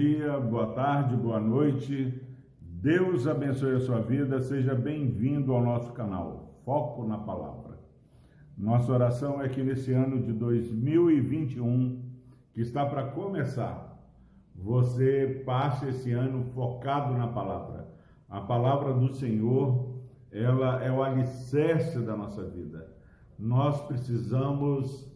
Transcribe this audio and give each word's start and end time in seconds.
dia, 0.00 0.40
boa 0.40 0.68
tarde, 0.68 1.14
boa 1.14 1.38
noite. 1.38 2.18
Deus 2.58 3.26
abençoe 3.26 3.76
a 3.76 3.80
sua 3.80 4.00
vida. 4.00 4.40
Seja 4.40 4.74
bem-vindo 4.74 5.52
ao 5.52 5.62
nosso 5.62 5.92
canal 5.92 6.54
Foco 6.64 7.06
na 7.06 7.18
Palavra. 7.18 7.78
Nossa 8.56 8.90
oração 8.90 9.42
é 9.42 9.48
que 9.50 9.62
nesse 9.62 9.92
ano 9.92 10.22
de 10.22 10.32
2021, 10.32 12.02
que 12.54 12.62
está 12.62 12.86
para 12.86 13.08
começar, 13.08 14.02
você 14.54 15.42
passe 15.44 15.88
esse 15.88 16.12
ano 16.12 16.44
focado 16.54 17.12
na 17.12 17.28
palavra. 17.28 17.86
A 18.26 18.40
palavra 18.40 18.94
do 18.94 19.10
Senhor, 19.16 19.96
ela 20.32 20.82
é 20.82 20.90
o 20.90 21.02
alicerce 21.02 22.00
da 22.00 22.16
nossa 22.16 22.48
vida. 22.48 22.90
Nós 23.38 23.78
precisamos 23.82 25.14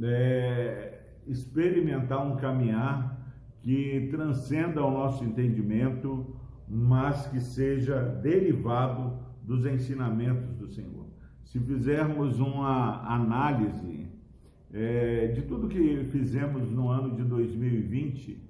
é, 0.00 1.00
experimentar 1.26 2.24
um 2.24 2.36
caminhar 2.36 3.19
que 3.60 4.08
transcenda 4.10 4.84
o 4.84 4.90
nosso 4.90 5.24
entendimento, 5.24 6.34
mas 6.68 7.26
que 7.26 7.40
seja 7.40 8.00
derivado 8.00 9.18
dos 9.42 9.66
ensinamentos 9.66 10.46
do 10.56 10.68
Senhor. 10.68 11.06
Se 11.44 11.58
fizermos 11.58 12.38
uma 12.38 13.02
análise 13.12 14.08
é, 14.72 15.28
de 15.28 15.42
tudo 15.42 15.68
que 15.68 16.04
fizemos 16.04 16.70
no 16.70 16.88
ano 16.88 17.16
de 17.16 17.24
2020, 17.24 18.40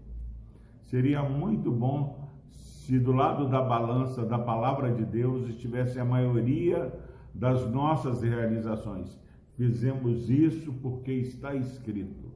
seria 0.82 1.22
muito 1.22 1.70
bom 1.70 2.28
se 2.48 2.98
do 2.98 3.12
lado 3.12 3.48
da 3.48 3.62
balança 3.62 4.24
da 4.26 4.38
palavra 4.38 4.92
de 4.92 5.04
Deus 5.04 5.48
estivesse 5.48 5.98
a 5.98 6.04
maioria 6.04 6.92
das 7.32 7.70
nossas 7.70 8.22
realizações. 8.22 9.18
Fizemos 9.56 10.28
isso 10.28 10.72
porque 10.74 11.12
está 11.12 11.54
escrito. 11.54 12.29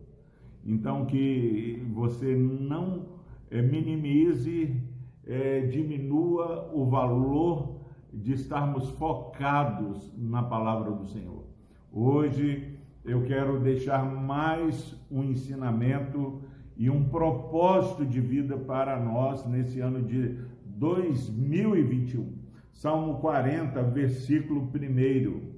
Então, 0.66 1.04
que 1.04 1.86
você 1.92 2.34
não 2.34 3.06
é, 3.50 3.60
minimize, 3.60 4.82
é, 5.26 5.60
diminua 5.66 6.70
o 6.72 6.86
valor 6.86 7.80
de 8.10 8.32
estarmos 8.32 8.88
focados 8.90 10.10
na 10.16 10.42
palavra 10.42 10.90
do 10.92 11.04
Senhor. 11.06 11.44
Hoje 11.92 12.76
eu 13.04 13.22
quero 13.24 13.60
deixar 13.60 14.04
mais 14.04 14.98
um 15.10 15.22
ensinamento 15.22 16.40
e 16.76 16.88
um 16.88 17.08
propósito 17.10 18.06
de 18.06 18.20
vida 18.20 18.56
para 18.56 18.98
nós 18.98 19.46
nesse 19.46 19.80
ano 19.80 20.02
de 20.02 20.38
2021. 20.64 22.38
Salmo 22.72 23.18
40, 23.18 23.82
versículo 23.82 24.62
1. 24.62 25.54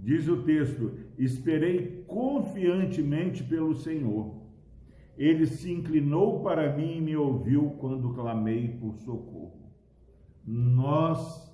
Diz 0.00 0.26
o 0.28 0.42
texto: 0.42 0.92
Esperei 1.16 2.04
confiantemente 2.06 3.42
pelo 3.44 3.74
Senhor 3.74 4.47
ele 5.18 5.46
se 5.46 5.72
inclinou 5.72 6.44
para 6.44 6.76
mim 6.76 6.98
e 6.98 7.00
me 7.00 7.16
ouviu 7.16 7.70
quando 7.80 8.14
clamei 8.14 8.68
por 8.68 8.96
socorro. 8.98 9.68
Nós 10.46 11.52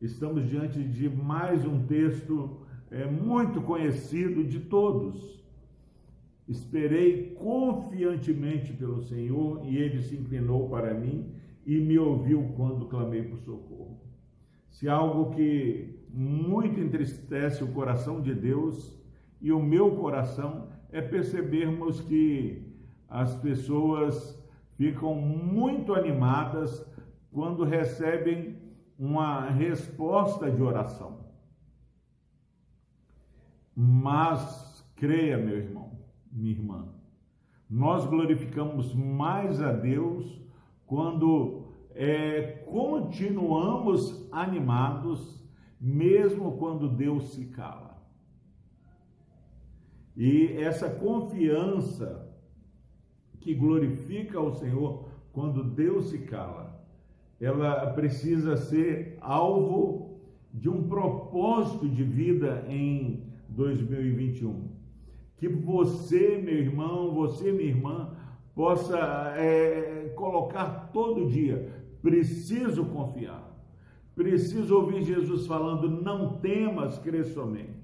estamos 0.00 0.48
diante 0.48 0.82
de 0.82 1.08
mais 1.08 1.64
um 1.64 1.86
texto 1.86 2.66
é, 2.90 3.06
muito 3.06 3.62
conhecido 3.62 4.42
de 4.42 4.58
todos. 4.58 5.40
Esperei 6.48 7.36
confiantemente 7.36 8.72
pelo 8.72 9.00
Senhor 9.04 9.64
e 9.64 9.78
ele 9.78 10.02
se 10.02 10.16
inclinou 10.16 10.68
para 10.68 10.92
mim 10.92 11.32
e 11.64 11.78
me 11.78 11.96
ouviu 11.96 12.52
quando 12.56 12.88
clamei 12.88 13.22
por 13.22 13.38
socorro. 13.38 14.00
Se 14.68 14.88
algo 14.88 15.30
que 15.30 16.00
muito 16.10 16.80
entristece 16.80 17.62
o 17.62 17.68
coração 17.68 18.20
de 18.20 18.34
Deus 18.34 19.00
e 19.40 19.52
o 19.52 19.62
meu 19.62 19.92
coração 19.92 20.68
é 20.90 21.00
percebermos 21.00 22.00
que 22.00 22.73
as 23.14 23.32
pessoas 23.36 24.44
ficam 24.70 25.14
muito 25.14 25.94
animadas 25.94 26.84
quando 27.30 27.62
recebem 27.62 28.58
uma 28.98 29.48
resposta 29.50 30.50
de 30.50 30.60
oração. 30.60 31.20
Mas 33.72 34.84
creia, 34.96 35.38
meu 35.38 35.56
irmão, 35.58 35.92
minha 36.32 36.50
irmã, 36.50 36.88
nós 37.70 38.04
glorificamos 38.04 38.92
mais 38.92 39.62
a 39.62 39.70
Deus 39.70 40.42
quando 40.84 41.68
é, 41.94 42.64
continuamos 42.66 44.28
animados, 44.32 45.40
mesmo 45.80 46.56
quando 46.56 46.88
Deus 46.88 47.32
se 47.32 47.46
cala. 47.46 47.96
E 50.16 50.48
essa 50.54 50.90
confiança 50.90 52.23
que 53.44 53.54
glorifica 53.54 54.38
ao 54.38 54.54
Senhor 54.54 55.04
quando 55.30 55.62
Deus 55.62 56.08
se 56.08 56.20
cala. 56.20 56.82
Ela 57.38 57.90
precisa 57.90 58.56
ser 58.56 59.18
alvo 59.20 60.18
de 60.50 60.70
um 60.70 60.88
propósito 60.88 61.86
de 61.86 62.02
vida 62.02 62.64
em 62.68 63.22
2021. 63.50 64.70
Que 65.36 65.46
você, 65.46 66.40
meu 66.42 66.54
irmão, 66.54 67.12
você, 67.12 67.52
minha 67.52 67.68
irmã, 67.68 68.16
possa 68.54 68.96
é, 69.36 70.10
colocar 70.16 70.90
todo 70.90 71.28
dia. 71.28 71.70
Preciso 72.00 72.86
confiar. 72.86 73.52
Preciso 74.14 74.74
ouvir 74.74 75.02
Jesus 75.02 75.46
falando: 75.46 75.90
não 75.90 76.38
temas, 76.38 76.98
crer 76.98 77.26
somente. 77.26 77.83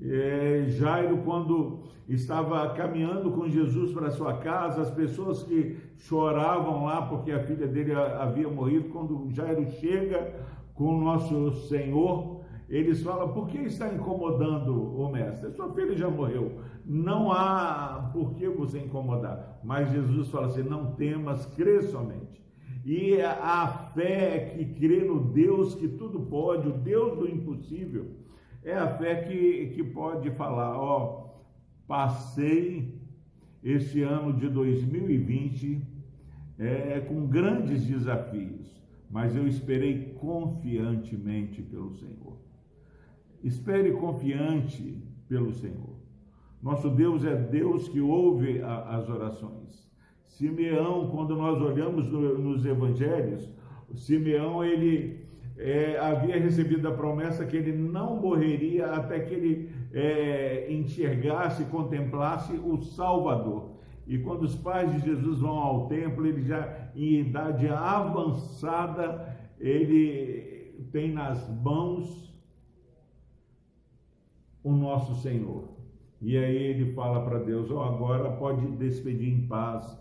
É, 0.00 0.66
Jairo, 0.68 1.18
quando 1.24 1.80
estava 2.08 2.70
caminhando 2.70 3.32
com 3.32 3.48
Jesus 3.48 3.92
para 3.92 4.10
sua 4.10 4.34
casa, 4.38 4.82
as 4.82 4.90
pessoas 4.90 5.42
que 5.42 5.76
choravam 5.96 6.84
lá 6.84 7.02
porque 7.02 7.32
a 7.32 7.40
filha 7.40 7.66
dele 7.66 7.92
havia 7.92 8.48
morrido, 8.48 8.90
quando 8.90 9.28
Jairo 9.30 9.68
chega 9.72 10.34
com 10.72 10.96
o 10.96 11.00
nosso 11.00 11.50
Senhor, 11.68 12.42
eles 12.68 13.02
falam: 13.02 13.32
por 13.32 13.48
que 13.48 13.58
está 13.58 13.92
incomodando 13.92 14.72
o 14.72 15.10
mestre? 15.10 15.50
Sua 15.50 15.72
filha 15.74 15.96
já 15.96 16.08
morreu, 16.08 16.60
não 16.84 17.32
há 17.32 18.10
por 18.12 18.34
que 18.34 18.48
você 18.48 18.78
incomodar. 18.78 19.58
Mas 19.64 19.90
Jesus 19.90 20.28
fala 20.28 20.46
assim: 20.46 20.62
não 20.62 20.92
temas, 20.94 21.44
crê 21.56 21.82
somente. 21.82 22.38
E 22.84 23.20
a 23.20 23.90
fé 23.94 24.54
que 24.54 24.64
crê 24.64 25.04
no 25.04 25.20
Deus 25.20 25.74
que 25.74 25.88
tudo 25.88 26.20
pode, 26.20 26.68
o 26.68 26.72
Deus 26.72 27.18
do 27.18 27.28
impossível, 27.28 28.12
é 28.68 28.76
a 28.76 28.86
fé 28.86 29.22
que, 29.22 29.68
que 29.74 29.82
pode 29.82 30.30
falar, 30.32 30.76
ó, 30.78 31.26
passei 31.86 33.00
esse 33.64 34.02
ano 34.02 34.34
de 34.34 34.46
2020 34.48 35.82
é, 36.58 37.00
com 37.00 37.26
grandes 37.26 37.86
desafios, 37.86 38.78
mas 39.10 39.34
eu 39.34 39.48
esperei 39.48 40.12
confiantemente 40.18 41.62
pelo 41.62 41.94
Senhor. 41.94 42.36
Espere 43.42 43.92
confiante 43.92 45.02
pelo 45.26 45.54
Senhor. 45.54 45.96
Nosso 46.62 46.90
Deus 46.90 47.24
é 47.24 47.36
Deus 47.36 47.88
que 47.88 48.00
ouve 48.00 48.60
a, 48.60 48.98
as 48.98 49.08
orações. 49.08 49.88
Simeão, 50.24 51.08
quando 51.08 51.34
nós 51.34 51.58
olhamos 51.62 52.06
no, 52.06 52.36
nos 52.36 52.66
evangelhos, 52.66 53.48
Simeão 53.94 54.62
ele 54.62 55.27
é, 55.58 55.98
havia 55.98 56.38
recebido 56.38 56.86
a 56.86 56.92
promessa 56.92 57.44
que 57.44 57.56
ele 57.56 57.72
não 57.72 58.16
morreria 58.16 58.92
até 58.92 59.18
que 59.18 59.34
ele 59.34 59.70
é, 59.92 60.72
enxergasse, 60.72 61.64
contemplasse 61.64 62.52
o 62.52 62.78
Salvador. 62.78 63.70
E 64.06 64.18
quando 64.18 64.44
os 64.44 64.54
pais 64.54 64.90
de 64.92 65.00
Jesus 65.00 65.40
vão 65.40 65.58
ao 65.58 65.88
templo, 65.88 66.26
ele 66.26 66.42
já 66.42 66.90
em 66.94 67.20
idade 67.20 67.68
avançada, 67.68 69.36
ele 69.58 70.86
tem 70.92 71.12
nas 71.12 71.46
mãos 71.60 72.32
o 74.62 74.72
nosso 74.72 75.16
Senhor. 75.16 75.76
E 76.22 76.36
aí 76.36 76.56
ele 76.56 76.92
fala 76.92 77.24
para 77.24 77.38
Deus: 77.40 77.70
oh, 77.70 77.80
agora 77.80 78.30
pode 78.36 78.64
despedir 78.76 79.28
em 79.28 79.46
paz 79.46 79.98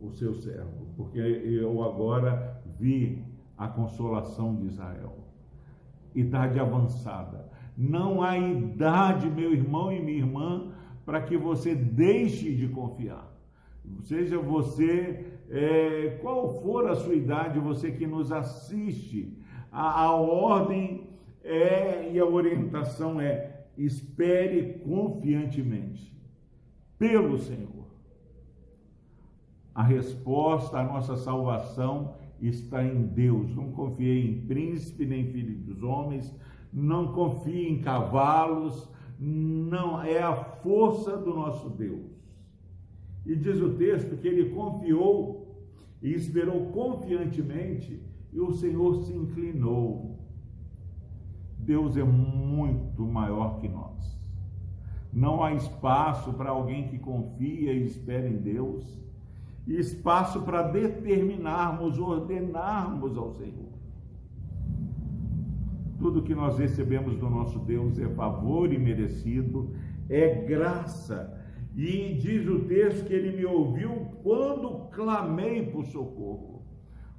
o 0.00 0.10
seu 0.10 0.34
servo, 0.34 0.86
porque 0.96 1.18
eu 1.18 1.82
agora 1.82 2.62
vi 2.78 3.29
a 3.60 3.68
consolação 3.68 4.56
de 4.56 4.68
Israel. 4.68 5.18
Idade 6.14 6.58
avançada. 6.58 7.44
Não 7.76 8.22
há 8.22 8.38
idade, 8.38 9.28
meu 9.28 9.52
irmão 9.52 9.92
e 9.92 10.00
minha 10.00 10.16
irmã, 10.16 10.72
para 11.04 11.20
que 11.20 11.36
você 11.36 11.74
deixe 11.74 12.56
de 12.56 12.68
confiar. 12.68 13.30
Seja 14.04 14.38
você, 14.38 15.38
é, 15.50 16.18
qual 16.22 16.62
for 16.62 16.88
a 16.88 16.96
sua 16.96 17.14
idade, 17.14 17.60
você 17.60 17.90
que 17.90 18.06
nos 18.06 18.32
assiste, 18.32 19.38
a, 19.70 20.04
a 20.04 20.14
ordem 20.14 21.06
é 21.44 22.10
e 22.10 22.18
a 22.18 22.24
orientação 22.24 23.20
é: 23.20 23.66
espere 23.76 24.78
confiantemente 24.78 26.18
pelo 26.98 27.38
Senhor. 27.38 27.90
A 29.74 29.82
resposta 29.82 30.78
à 30.78 30.82
nossa 30.82 31.16
salvação 31.16 32.14
está 32.40 32.84
em 32.84 33.02
Deus. 33.02 33.54
Não 33.54 33.70
confie 33.72 34.26
em 34.26 34.46
príncipe 34.46 35.06
nem 35.06 35.30
filho 35.30 35.58
dos 35.58 35.82
homens, 35.82 36.34
não 36.72 37.12
confie 37.12 37.68
em 37.68 37.80
cavalos, 37.80 38.88
não 39.18 40.02
é 40.02 40.22
a 40.22 40.34
força 40.34 41.16
do 41.16 41.34
nosso 41.34 41.68
Deus. 41.70 42.10
E 43.26 43.36
diz 43.36 43.60
o 43.60 43.74
texto 43.74 44.16
que 44.16 44.28
ele 44.28 44.50
confiou 44.50 45.40
e 46.02 46.14
esperou 46.14 46.66
confiantemente, 46.68 48.02
e 48.32 48.40
o 48.40 48.52
Senhor 48.52 49.04
se 49.04 49.12
inclinou. 49.12 50.18
Deus 51.58 51.96
é 51.96 52.02
muito 52.02 53.02
maior 53.02 53.60
que 53.60 53.68
nós. 53.68 54.18
Não 55.12 55.42
há 55.42 55.52
espaço 55.52 56.32
para 56.32 56.50
alguém 56.50 56.86
que 56.86 56.98
confia 56.98 57.72
e 57.72 57.84
espera 57.84 58.28
em 58.28 58.38
Deus, 58.38 58.82
e 59.70 59.78
espaço 59.78 60.42
para 60.42 60.62
determinarmos, 60.62 61.96
ordenarmos 61.96 63.16
ao 63.16 63.30
Senhor. 63.34 63.70
Tudo 65.96 66.24
que 66.24 66.34
nós 66.34 66.58
recebemos 66.58 67.16
do 67.16 67.30
nosso 67.30 67.60
Deus 67.60 67.96
é 67.96 68.08
favor 68.08 68.72
e 68.72 68.78
merecido, 68.78 69.72
é 70.08 70.34
graça. 70.44 71.40
E 71.76 72.14
diz 72.14 72.48
o 72.48 72.64
texto 72.64 73.06
que 73.06 73.14
ele 73.14 73.36
me 73.36 73.46
ouviu 73.46 74.08
quando 74.24 74.88
clamei 74.90 75.64
por 75.64 75.84
socorro. 75.84 76.64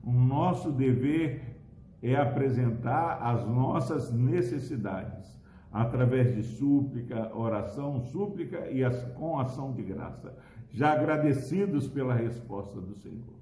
O 0.03 0.11
nosso 0.11 0.73
dever 0.73 1.57
é 2.03 2.17
apresentar 2.17 3.19
as 3.21 3.47
nossas 3.47 4.11
necessidades 4.11 5.39
através 5.71 6.35
de 6.35 6.43
súplica, 6.43 7.33
oração, 7.33 8.01
súplica 8.01 8.69
e 8.69 8.81
com 9.13 9.39
ação 9.39 9.71
de 9.71 9.83
graça, 9.83 10.35
já 10.71 10.93
agradecidos 10.93 11.87
pela 11.87 12.13
resposta 12.13 12.79
do 12.79 12.95
Senhor. 12.95 13.35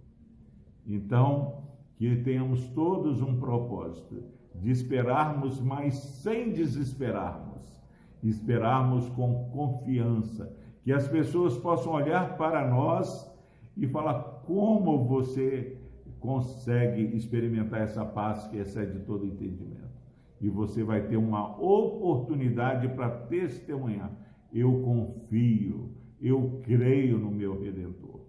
Então, 0.86 1.64
que 1.96 2.16
tenhamos 2.18 2.68
todos 2.70 3.22
um 3.22 3.40
propósito 3.40 4.24
de 4.56 4.72
esperarmos, 4.72 5.62
mas 5.62 5.96
sem 5.96 6.52
desesperarmos, 6.52 7.62
esperarmos 8.24 9.10
com 9.10 9.50
confiança, 9.52 10.56
que 10.82 10.92
as 10.92 11.08
pessoas 11.08 11.58
possam 11.58 11.94
olhar 11.94 12.38
para 12.38 12.68
nós 12.68 13.30
e 13.76 13.88
falar 13.88 14.44
como 14.46 15.06
você 15.06 15.78
consegue 16.20 17.16
experimentar 17.16 17.82
essa 17.82 18.04
paz 18.04 18.48
que 18.48 18.58
excede 18.58 19.00
todo 19.00 19.26
entendimento. 19.26 19.90
E 20.42 20.50
você 20.50 20.84
vai 20.84 21.02
ter 21.02 21.18
uma 21.18 21.58
oportunidade 21.62 22.88
para 22.90 23.10
testemunhar. 23.10 24.12
Eu 24.54 24.82
confio, 24.82 25.92
eu 26.22 26.60
creio 26.64 27.18
no 27.18 27.32
meu 27.32 27.62
Redentor. 27.62 28.22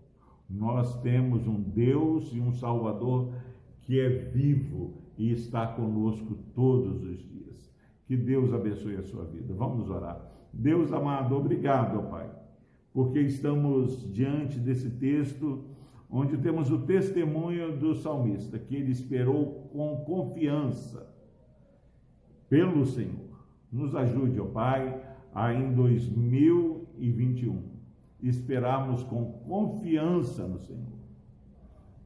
Nós 0.49 1.01
temos 1.01 1.47
um 1.47 1.61
Deus 1.61 2.31
e 2.33 2.41
um 2.41 2.53
Salvador 2.53 3.33
que 3.81 4.01
é 4.01 4.09
vivo 4.09 4.95
e 5.17 5.31
está 5.33 5.67
conosco 5.67 6.39
todos 6.55 7.03
os 7.05 7.19
dias. 7.19 7.71
Que 8.07 8.17
Deus 8.17 8.53
abençoe 8.53 8.97
a 8.97 9.03
sua 9.03 9.25
vida. 9.25 9.55
Vamos 9.55 9.89
orar. 9.89 10.21
Deus 10.53 10.93
amado, 10.93 11.37
obrigado, 11.37 12.11
Pai, 12.11 12.29
porque 12.93 13.21
estamos 13.21 14.13
diante 14.13 14.59
desse 14.59 14.91
texto 14.91 15.65
onde 16.11 16.37
temos 16.39 16.73
o 16.73 16.79
testemunho 16.81 17.77
do 17.77 17.95
salmista, 17.95 18.59
que 18.59 18.75
ele 18.75 18.91
esperou 18.91 19.69
com 19.73 20.05
confiança 20.05 21.09
pelo 22.49 22.85
Senhor. 22.85 23.31
Nos 23.71 23.95
ajude, 23.95 24.41
ó 24.41 24.47
Pai, 24.47 25.01
a 25.33 25.55
em 25.55 25.73
2021 25.73 27.70
esperarmos 28.23 29.03
com 29.03 29.33
confiança 29.47 30.47
no 30.47 30.59
Senhor. 30.59 31.01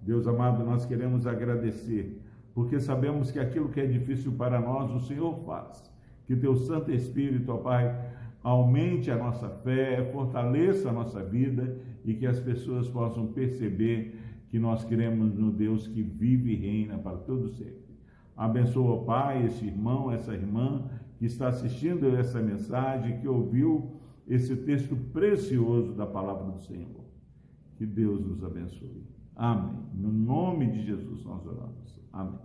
Deus 0.00 0.26
amado, 0.26 0.64
nós 0.64 0.84
queremos 0.84 1.26
agradecer, 1.26 2.20
porque 2.54 2.78
sabemos 2.78 3.30
que 3.30 3.38
aquilo 3.38 3.70
que 3.70 3.80
é 3.80 3.86
difícil 3.86 4.32
para 4.32 4.60
nós, 4.60 4.90
o 4.90 5.00
Senhor 5.00 5.34
faz. 5.44 5.90
Que 6.26 6.36
teu 6.36 6.56
Santo 6.56 6.92
Espírito, 6.92 7.52
ó 7.52 7.56
Pai, 7.58 8.12
aumente 8.42 9.10
a 9.10 9.16
nossa 9.16 9.48
fé, 9.48 10.04
fortaleça 10.12 10.90
a 10.90 10.92
nossa 10.92 11.22
vida 11.22 11.76
e 12.04 12.14
que 12.14 12.26
as 12.26 12.38
pessoas 12.38 12.86
possam 12.88 13.28
perceber 13.28 14.20
que 14.50 14.58
nós 14.58 14.84
queremos 14.84 15.34
no 15.34 15.50
Deus 15.50 15.88
que 15.88 16.02
vive 16.02 16.52
e 16.52 16.56
reina 16.56 16.98
para 16.98 17.16
todo 17.16 17.48
sempre. 17.48 17.82
Abençoa, 18.36 19.04
Pai, 19.04 19.46
esse 19.46 19.64
irmão, 19.64 20.12
essa 20.12 20.34
irmã 20.34 20.84
que 21.18 21.24
está 21.24 21.48
assistindo 21.48 22.14
essa 22.16 22.40
mensagem, 22.40 23.18
que 23.18 23.26
ouviu 23.26 23.92
esse 24.26 24.56
texto 24.56 24.96
precioso 25.12 25.92
da 25.92 26.06
palavra 26.06 26.50
do 26.50 26.58
Senhor. 26.60 27.04
Que 27.76 27.84
Deus 27.84 28.24
nos 28.24 28.42
abençoe. 28.42 29.04
Amém. 29.36 29.82
No 29.94 30.12
nome 30.12 30.70
de 30.70 30.84
Jesus 30.84 31.24
nós 31.24 31.44
oramos. 31.46 32.00
Amém. 32.12 32.38